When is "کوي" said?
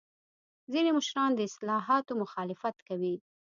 2.87-3.15